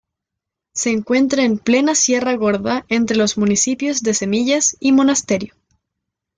Se 0.73 0.89
encuentra 0.89 1.43
en 1.43 1.59
plena 1.59 1.93
sierra 1.93 2.33
Gorda 2.33 2.85
entre 2.89 3.15
los 3.15 3.37
municipios 3.37 4.01
de 4.01 4.15
Semillas 4.15 4.75
y 4.79 4.93
Monasterio. 4.93 5.53